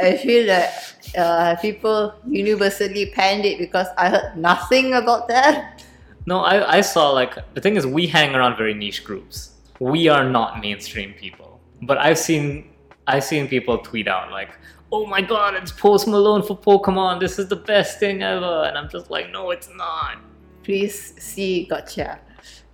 [0.00, 5.84] I feel that uh, people universally panned it because I heard nothing about that.
[6.26, 9.54] no, I, I saw like the thing is we hang around very niche groups.
[9.78, 12.70] We are not mainstream people, but I've seen
[13.06, 14.50] I've seen people tweet out like,
[14.92, 17.20] "Oh my God, it's Post Malone for Pokemon!
[17.20, 20.18] This is the best thing ever!" And I'm just like, "No, it's not."
[20.62, 22.20] Please see Gotcha.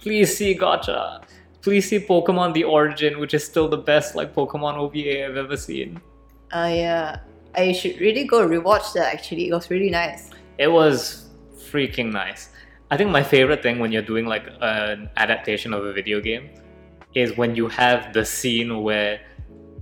[0.00, 1.20] Please see Gotcha.
[1.62, 5.57] Please see Pokemon The Origin, which is still the best like Pokemon OVA I've ever
[5.57, 6.00] seen.
[6.52, 7.20] Uh, yeah.
[7.55, 9.48] I should really go rewatch that actually.
[9.48, 10.31] It was really nice.
[10.59, 12.50] It was freaking nice.
[12.90, 16.50] I think my favorite thing when you're doing like an adaptation of a video game
[17.14, 19.20] is when you have the scene where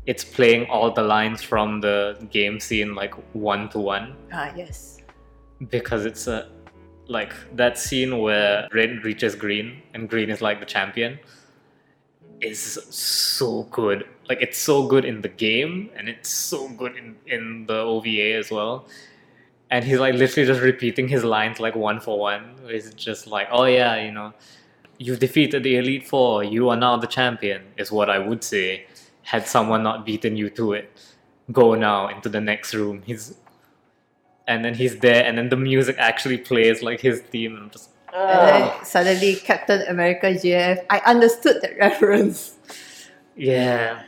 [0.07, 4.99] it's playing all the lines from the game scene like one to one Ah, yes.
[5.71, 6.49] because it's a
[7.07, 11.19] like that scene where red reaches green and green is like the champion
[12.41, 12.59] is
[12.91, 14.07] so good.
[14.29, 18.33] Like it's so good in the game and it's so good in in the ova
[18.41, 18.87] as well.
[19.71, 23.49] And he's like literally just repeating his lines like one for one it's just like
[23.51, 24.33] oh yeah you know
[24.99, 26.45] you've defeated the elite four.
[26.45, 28.87] You are now the champion is what i would say
[29.25, 30.91] had someone not beaten you to it
[31.53, 33.03] go now into the next room.
[33.05, 33.35] He's
[34.47, 37.71] and then he's there and then the music actually plays like his theme and i'm
[37.71, 38.81] just And then oh.
[38.85, 40.85] suddenly Captain America GF.
[40.91, 42.59] I understood that reference.
[43.37, 44.03] yeah.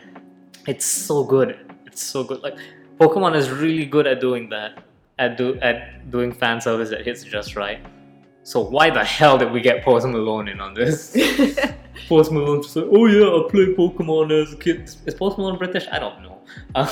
[0.66, 1.58] It's so good.
[1.86, 2.40] It's so good.
[2.40, 2.56] Like
[3.00, 4.84] pokemon is really good at doing that
[5.18, 7.80] at do at doing fan service that hits just right
[8.46, 10.98] so why the hell did we get post malone in on this
[12.08, 15.58] post malone just like oh yeah i played pokemon as a kid is post malone
[15.58, 16.36] british i don't know
[16.76, 16.88] uh,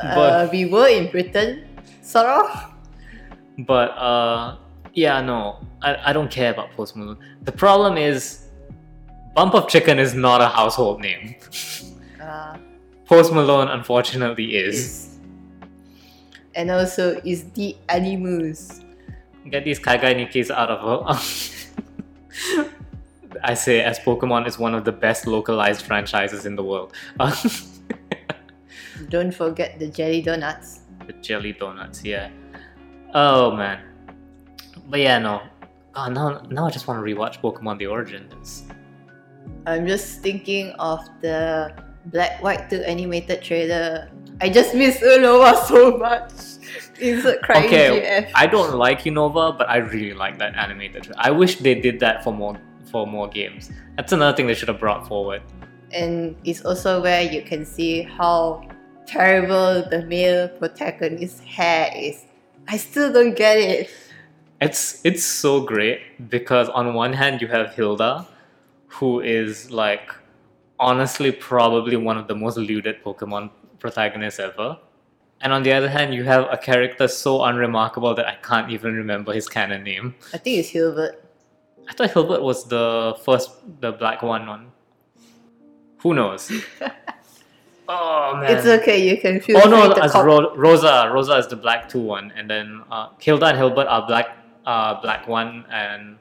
[0.00, 1.66] but uh, we were in Britain,
[2.02, 2.72] sort of.
[3.58, 4.56] But uh,
[4.94, 7.18] yeah, no, I, I don't care about Post Malone.
[7.42, 8.46] The problem is,
[9.34, 11.36] Bump of Chicken is not a household name.
[12.20, 12.58] Uh,
[13.06, 14.76] Post Malone, unfortunately, is.
[14.76, 15.18] is-
[16.54, 18.80] and also is the Animus.
[19.50, 22.68] Get these Kaigai Nikis out of her.
[23.42, 26.92] I say, as Pokemon is one of the best localized franchises in the world.
[29.08, 30.80] Don't forget the jelly donuts.
[31.06, 32.30] the jelly donuts, yeah.
[33.14, 33.80] Oh man.
[34.88, 35.42] But yeah, no.
[35.92, 38.64] God, now, now I just want to rewatch Pokemon The Origins.
[39.66, 41.72] I'm just thinking of the
[42.10, 44.10] Black White 2 animated trailer.
[44.40, 46.32] I just miss Unova so much.
[47.00, 48.30] Insert crying okay, GF.
[48.34, 51.04] I don't like Unova, but I really like that animated.
[51.04, 52.58] tra- I wish they did that for more
[52.90, 53.70] for more games.
[53.96, 55.42] That's another thing they should have brought forward.
[55.92, 58.68] And it's also where you can see how
[59.06, 62.24] terrible the male protagonist's hair is.
[62.68, 63.90] I still don't get it.
[64.60, 68.26] It's it's so great because on one hand you have Hilda,
[68.88, 70.14] who is like
[70.80, 74.78] honestly probably one of the most looted Pokemon protagonists ever.
[75.40, 78.94] And on the other hand, you have a character so unremarkable that I can't even
[78.94, 80.14] remember his canon name.
[80.34, 81.24] I think it's Hilbert.
[81.88, 84.72] I thought Hilbert was the first, the black one one.
[86.02, 86.50] Who knows?
[87.88, 88.56] oh man!
[88.56, 91.10] It's okay, you can feel Oh no, as Ro- Rosa.
[91.12, 94.36] Rosa is the black two one, and then uh, Hilda and Hilbert are black,
[94.66, 96.18] uh, black one, and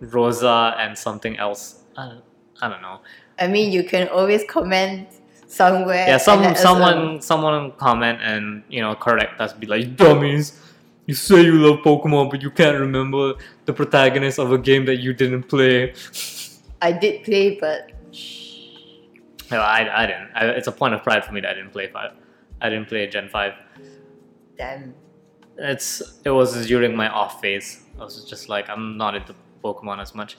[0.00, 1.84] Rosa and something else.
[1.96, 2.18] I,
[2.60, 3.00] I don't know.
[3.38, 5.08] I mean, you can always comment
[5.46, 6.06] somewhere.
[6.06, 9.52] Yeah, some someone someone comment and you know correct us.
[9.52, 10.58] Be like dummies.
[11.06, 14.96] You say you love Pokemon, but you can't remember the protagonist of a game that
[14.96, 15.94] you didn't play.
[16.82, 17.90] I did play, but
[19.50, 20.30] No, I, I didn't.
[20.34, 22.12] I, it's a point of pride for me that I didn't play five.
[22.60, 23.54] I didn't play Gen five.
[24.56, 24.94] damn.
[25.56, 27.82] It's it was during my off phase.
[27.98, 30.36] I was just like I'm not into Pokemon as much.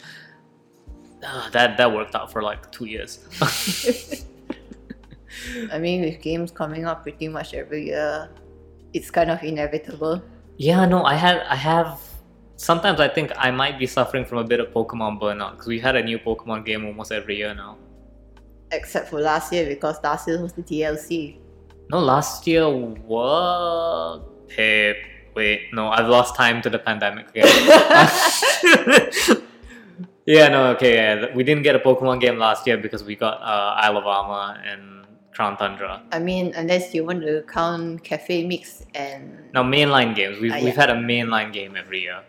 [1.24, 3.20] Ah, that that worked out for like two years.
[5.72, 8.30] I mean, with games coming out pretty much every year,
[8.94, 10.22] it's kind of inevitable.
[10.58, 12.00] Yeah, no, I had I have
[12.56, 15.80] sometimes I think I might be suffering from a bit of Pokemon burnout because we
[15.80, 17.78] had a new Pokemon game almost every year now.
[18.72, 21.38] Except for last year because last year was the DLC.
[21.90, 24.22] No, last year what?
[24.48, 24.96] Hey,
[25.36, 27.48] wait, no, I've lost time to the pandemic again.
[30.30, 33.42] yeah, no, okay, yeah, we didn't get a Pokemon game last year because we got
[33.42, 36.04] uh, Isle of Armor and Crown Tundra.
[36.12, 40.60] I mean, unless you want to count Cafe Mix and Now, mainline games, we've, Ah,
[40.62, 42.22] we've had a mainline game every year.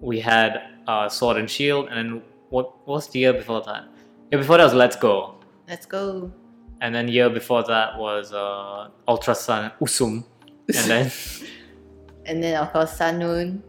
[0.00, 3.84] We had uh, Sword and Shield, and then what, what was the year before that?
[4.30, 5.34] Yeah, before that was Let's Go.
[5.68, 6.30] let's go.
[6.80, 10.24] And then year before that was uh, Ultra Sun, Usum.
[10.68, 11.10] And then
[12.26, 13.62] And then of course Sun Moon.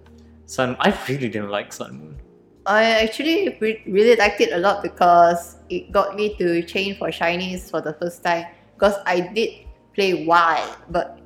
[0.46, 0.76] Sun.
[0.80, 2.18] I really didn't like Sun Moon.
[2.66, 7.10] I actually re- really liked it a lot because it got me to chain for
[7.10, 8.46] shinies for the first time.
[8.74, 11.20] Because I did play Y, but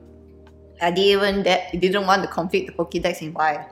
[0.82, 3.66] I didn't even that didn't want to complete the Pokédex in Y.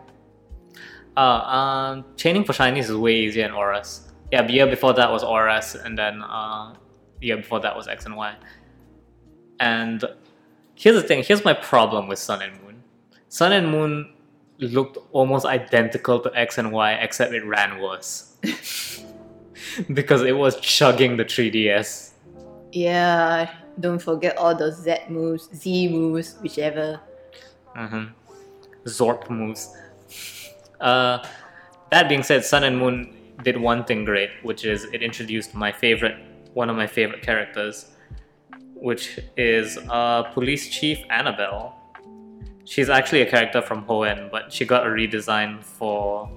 [1.15, 4.01] Uh, um, chaining for shinies is way easier in Oras.
[4.31, 6.73] Yeah, the year before that was Oras, and then uh,
[7.19, 8.35] the year before that was X and Y.
[9.59, 10.03] And
[10.75, 11.23] here's the thing.
[11.23, 12.83] Here's my problem with Sun and Moon.
[13.29, 14.13] Sun and Moon
[14.59, 18.35] looked almost identical to X and Y, except it ran worse
[19.93, 22.11] because it was chugging the 3DS.
[22.71, 26.99] Yeah, don't forget all those Z moves, Z moves, whichever.
[27.75, 28.05] hmm
[28.85, 29.75] Zorp moves.
[30.79, 31.25] Uh,
[31.91, 35.71] that being said, Sun and Moon did one thing great, which is it introduced my
[35.71, 36.17] favorite,
[36.53, 37.91] one of my favorite characters,
[38.75, 41.73] which is uh, Police Chief Anabel.
[42.67, 46.29] She's actually a character from Hoenn, but she got a redesign for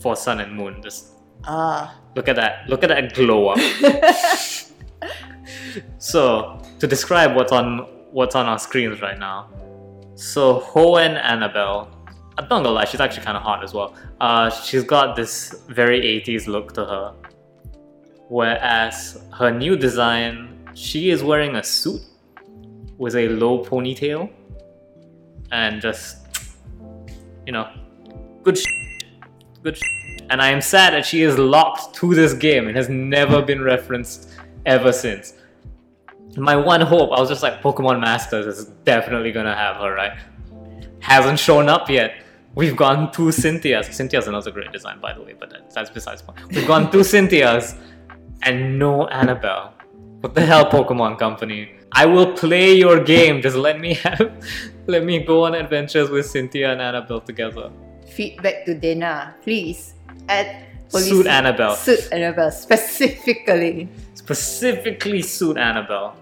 [0.00, 0.80] for Sun and Moon.
[0.80, 1.08] Just
[1.44, 1.98] Ah.
[2.14, 2.68] look at that!
[2.68, 3.58] Look at that glow up.
[5.98, 9.48] So, to describe what's on what's on our screens right now,
[10.14, 11.88] so Hoenn Anabel,
[12.38, 13.94] I'm not gonna lie, she's actually kind of hot as well.
[14.20, 17.14] Uh, she's got this very 80s look to her,
[18.28, 22.00] whereas her new design, she is wearing a suit
[22.96, 24.30] with a low ponytail
[25.52, 26.26] and just,
[27.46, 27.70] you know,
[28.42, 28.58] good,
[29.62, 29.78] good.
[30.30, 33.62] And I am sad that she is locked to this game and has never been
[33.62, 34.30] referenced
[34.64, 35.34] ever since
[36.36, 40.18] my one hope, I was just like, Pokemon Masters is definitely gonna have her, right?
[41.00, 42.22] Hasn't shown up yet.
[42.54, 43.94] We've gone two Cynthias.
[43.94, 46.52] Cynthia's another great design, by the way, but that, that's besides the point.
[46.52, 47.76] We've gone two Cynthias
[48.42, 49.72] and no Anabel.
[50.20, 51.72] What the hell, Pokemon Company?
[51.92, 53.42] I will play your game.
[53.42, 54.32] Just let me have,
[54.86, 57.70] let me go on adventures with Cynthia and Anabel together.
[58.08, 59.94] Feedback to Dana, please.
[60.28, 61.76] Add Suit Anabel.
[61.76, 63.88] Suit Anabel specifically.
[64.14, 66.14] Specifically, suit Anabel,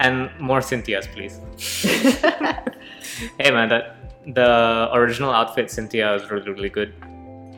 [0.00, 1.40] and more Cynthias, please.
[3.40, 3.96] Hey man, that
[4.34, 6.94] the original outfit Cynthia is really really good.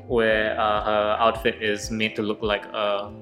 [0.09, 3.13] Where uh, her outfit is made to look like a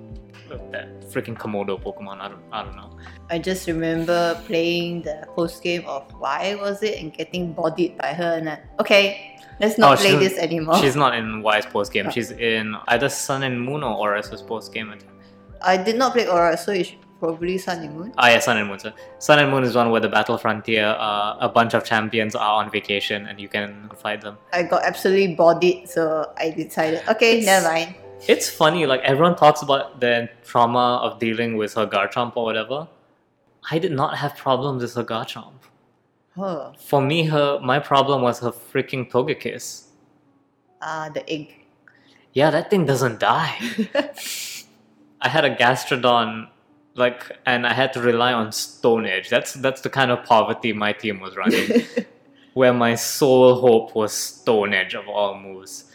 [0.48, 2.20] that freaking Komodo Pokemon.
[2.20, 2.90] I don't I don't know.
[3.30, 8.12] I just remember playing the post game of why was it and getting bodied by
[8.14, 10.78] her and I, okay, let's not Oh, play this anymore.
[10.78, 12.06] She's not in Y's post game.
[12.08, 12.10] Oh.
[12.10, 14.94] She's in either Sun and Moon or Oras's post game.
[15.60, 18.12] I did not play Aura, so it's probably Sun and Moon.
[18.16, 18.78] Ah yeah, Sun and Moon.
[18.78, 22.34] So Sun and Moon is one where the Battle Frontier, uh, a bunch of champions
[22.36, 24.38] are on vacation and you can fight them.
[24.52, 27.94] I got absolutely bodied, so I decided, okay, It's- never mind.
[28.26, 32.88] It's funny, like everyone talks about the trauma of dealing with her Garchomp or whatever.
[33.70, 35.52] I did not have problems with her Garchomp.
[36.36, 39.84] Oh, For me, her my problem was her freaking Togekiss.
[40.82, 41.54] ah, the egg.
[42.32, 43.56] Yeah, that thing doesn't die.
[45.20, 46.48] I had a Gastrodon,
[46.94, 49.28] like, and I had to rely on Stone Edge.
[49.30, 51.84] That's that's the kind of poverty my team was running,
[52.54, 55.87] where my sole hope was Stone Edge of all moves.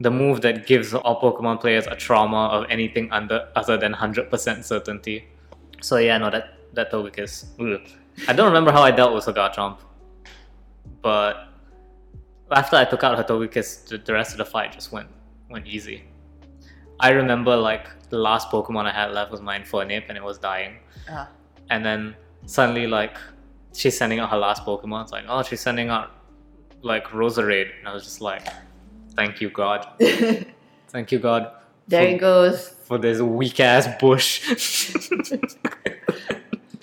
[0.00, 4.30] The move that gives all Pokemon players a trauma of anything under other than hundred
[4.30, 5.26] percent certainty.
[5.80, 7.46] So yeah, no, that that Togekiss.
[7.60, 7.88] ugh.
[8.28, 9.78] I don't remember how I dealt with her Garchomp,
[11.02, 11.48] but
[12.50, 15.08] after I took out her Togekiss, the, the rest of the fight just went
[15.50, 16.04] went easy.
[17.00, 20.38] I remember like the last Pokemon I had left was my Infernape and it was
[20.38, 20.78] dying.
[21.08, 21.28] Ah.
[21.70, 23.16] And then suddenly like
[23.74, 25.04] she's sending out her last Pokemon.
[25.04, 26.10] It's like, oh she's sending out
[26.82, 27.70] like Roserade.
[27.78, 28.46] And I was just like,
[29.18, 29.86] Thank you God.
[30.94, 31.50] Thank you God
[31.88, 32.68] there it goes.
[32.84, 34.46] for this weak ass bush.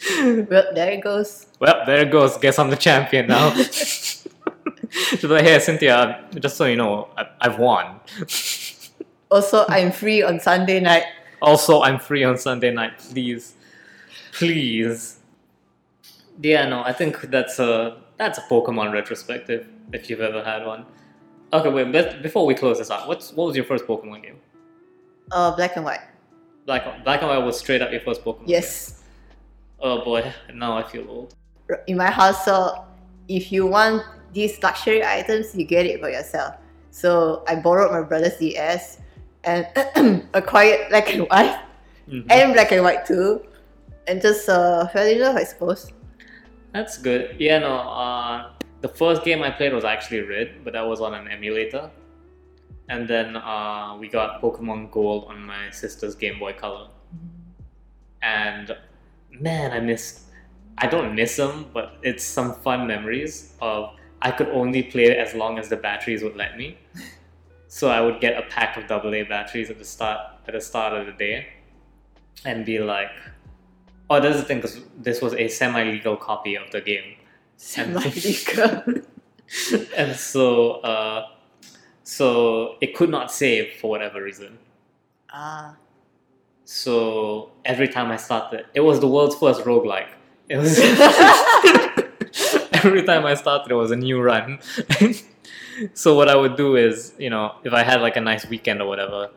[0.08, 1.48] Well, there it goes.
[1.60, 2.38] well, there it goes.
[2.38, 3.54] Guess I'm the champion now.
[3.64, 4.24] She's
[5.24, 8.00] like, hey Cynthia, just so you know, I, I've won.
[9.32, 11.06] Also, I'm free on Sunday night.
[11.42, 13.00] Also, I'm free on Sunday night.
[13.00, 13.56] Please,
[14.32, 15.20] please.
[16.40, 20.86] Yeah, no, I think that's a that's a Pokemon retrospective if you've ever had one.
[21.56, 24.40] Okay, wait, but before we close this out, what's what was your first Pokemon game?
[25.32, 26.02] Uh, black and white.
[26.66, 28.44] Black Black and White was straight up your first Pokemon.
[28.48, 28.92] Yes.
[28.92, 29.02] Game.
[29.80, 31.36] Oh boy, now I feel old.
[31.88, 32.80] In my household,
[33.28, 34.04] if you want
[34.34, 36.56] these luxury items, you get it for yourself.
[36.92, 39.00] So I borrowed my brother's DS
[39.44, 39.66] and
[40.34, 41.60] acquired black and white
[42.10, 42.26] Mhm.
[42.30, 43.42] and black and white too,
[44.08, 45.92] and just uh, fell in love, I suppose.
[46.74, 47.36] That's good.
[47.40, 47.74] Yeah, no.
[47.78, 48.52] Uh,
[48.86, 51.90] the first game I played was actually Red, but that was on an emulator.
[52.88, 56.90] And then uh, we got Pokemon Gold on my sister's Game Boy Color.
[58.22, 58.78] And
[59.32, 60.26] man, I miss.
[60.78, 65.34] I don't miss them, but it's some fun memories of I could only play as
[65.34, 66.78] long as the batteries would let me.
[67.68, 70.94] So I would get a pack of AA batteries at the start at the start
[70.94, 71.48] of the day,
[72.46, 73.12] and be like,
[74.10, 77.16] "Oh, that's the thing, because this was a semi-legal copy of the game."
[77.58, 78.84] Semi-legal.
[79.98, 81.28] and so uh,
[82.04, 84.58] so it could not save for whatever reason.
[85.32, 85.76] ah,
[86.66, 90.10] So every time I started, it was the world's first roguelike.
[90.50, 90.78] It was
[92.74, 94.60] every time I started, it was a new run.
[95.94, 98.82] so what I would do is, you know, if I had like a nice weekend
[98.82, 99.30] or whatever,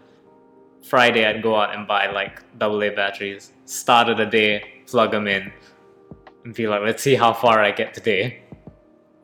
[0.82, 5.26] Friday I'd go out and buy like AA batteries, start of the day, plug them
[5.26, 5.52] in,
[6.48, 8.40] and be like, let's see how far I get today,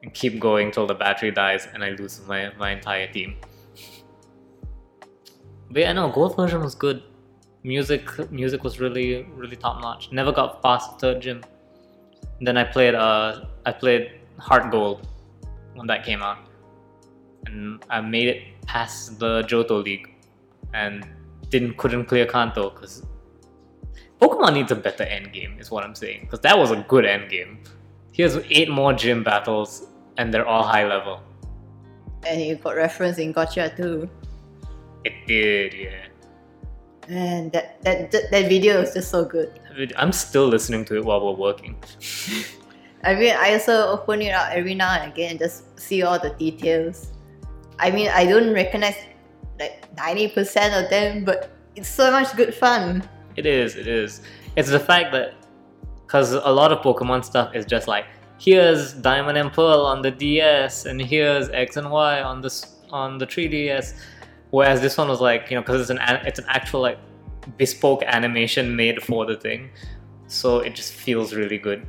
[0.03, 3.37] and keep going till the battery dies and I lose my my entire team.
[5.71, 7.03] But yeah, no, gold version was good.
[7.63, 10.13] Music music was really really top notch.
[10.13, 11.43] Never got past third gym.
[12.43, 15.09] Then I played uh I played Heart Gold
[15.73, 16.41] when that came out,
[17.47, 20.15] and I made it past the Johto League,
[20.75, 21.09] and
[21.49, 23.03] didn't couldn't clear Kanto because
[24.25, 27.05] Pokemon needs a better end game is what I'm saying because that was a good
[27.05, 27.59] end game.
[28.13, 31.21] Here's eight more gym battles and they're all high level.
[32.27, 34.09] and you got reference in Gotcha too.
[35.05, 36.07] It did, yeah.
[37.09, 39.61] And that, that that that video is just so good.
[39.97, 41.77] I'm still listening to it while we're working.
[43.05, 46.19] I mean, I also open it up every now and again and just see all
[46.19, 47.13] the details.
[47.79, 48.97] I mean, I don't recognize
[49.61, 53.07] like 90% of them, but it's so much good fun.
[53.37, 54.23] It is, it is.
[54.57, 55.35] It's the fact that
[56.07, 58.07] because a lot of Pokemon stuff is just like
[58.39, 63.19] here's Diamond and Pearl on the DS and here's X and Y on this on
[63.19, 63.95] the 3DS,
[64.51, 66.99] whereas this one was like you know because it's an an- it's an actual like
[67.59, 69.71] bespoke animation made for the thing,
[70.29, 71.87] so it just feels really good.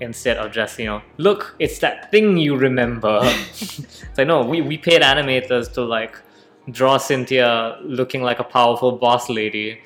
[0.00, 3.20] Instead of just you know look it's that thing you remember.
[3.22, 6.18] it's like no we we paid animators to like
[6.70, 9.80] draw Cynthia looking like a powerful boss lady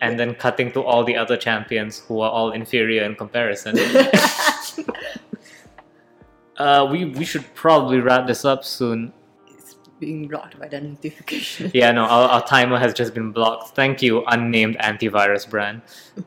[0.00, 3.78] and then cutting to all the other champions who are all inferior in comparison.
[6.56, 9.12] uh, we we should probably wrap this up soon.
[9.48, 11.70] it's being blocked by the notification.
[11.72, 13.76] Yeah, no, our, our timer has just been blocked.
[13.76, 15.82] Thank you, unnamed antivirus brand.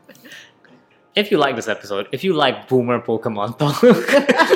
[1.16, 3.84] if you like this episode, if you like boomer Pokemon talk,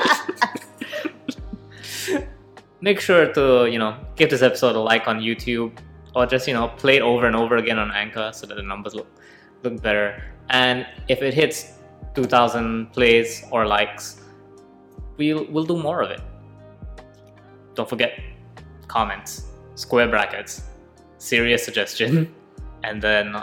[2.82, 5.78] make sure to you know give this episode a like on YouTube
[6.16, 8.64] or just you know play it over and over again on Anchor so that the
[8.64, 9.08] numbers look
[9.64, 10.24] look better.
[10.50, 11.74] And if it hits
[12.16, 14.22] 2,000 plays or likes,
[15.18, 16.22] we'll we'll do more of it.
[17.76, 18.20] Don't forget
[18.88, 20.64] comments, square brackets,
[21.18, 22.34] serious suggestion,
[22.84, 23.36] and then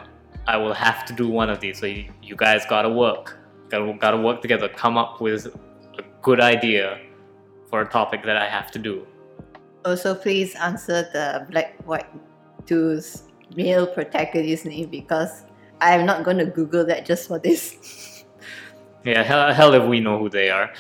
[0.47, 1.79] I will have to do one of these.
[1.79, 6.41] So you, you guys gotta work, gotta gotta work together, come up with a good
[6.41, 7.01] idea
[7.71, 9.07] for a topic that I have to do.
[9.87, 12.11] Also, please answer the Black White
[12.67, 13.23] 2's
[13.55, 15.45] male protagonist name because
[15.81, 17.95] I'm not going to Google that just for this.
[19.05, 20.73] Yeah, hell, hell if we know who they are.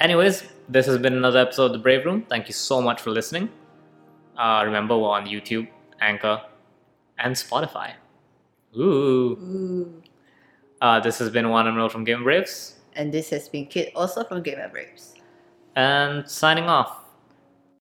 [0.00, 2.24] Anyways, this has been another episode of The Brave Room.
[2.26, 3.50] Thank you so much for listening.
[4.34, 5.68] Uh, remember, we're on YouTube,
[6.00, 6.40] Anchor,
[7.18, 7.92] and Spotify.
[8.78, 9.36] Ooh.
[9.36, 10.02] Ooh.
[10.80, 14.24] Uh, this has been Juan Emerald from Gamer Braves, And this has been Kit, also
[14.24, 15.16] from Gamer Braves.
[15.76, 17.04] and signing off.